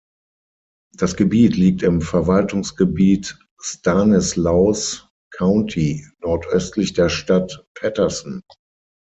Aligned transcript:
Das 0.97 1.15
Gebiet 1.15 1.57
liegt 1.57 1.83
im 1.83 2.01
Verwaltungsgebiet 2.01 3.37
Stanislaus 3.61 5.07
County, 5.31 6.07
nordöstlich 6.21 6.93
der 6.93 7.09
Stadt 7.09 7.67
Patterson. 7.75 8.41